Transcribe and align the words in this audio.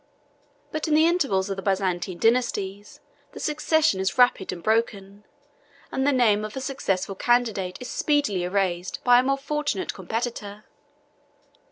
But 0.71 0.87
in 0.87 0.95
the 0.95 1.05
intervals 1.05 1.51
of 1.51 1.57
the 1.57 1.61
Byzantine 1.61 2.17
dynasties, 2.17 3.01
the 3.33 3.39
succession 3.39 3.99
is 3.99 4.17
rapid 4.17 4.51
and 4.51 4.63
broken, 4.63 5.25
and 5.91 6.07
the 6.07 6.11
name 6.11 6.43
of 6.43 6.55
a 6.57 6.59
successful 6.59 7.13
candidate 7.13 7.77
is 7.79 7.87
speedily 7.91 8.41
erased 8.43 9.03
by 9.03 9.19
a 9.19 9.23
more 9.23 9.37
fortunate 9.37 9.93
competitor. 9.93 10.65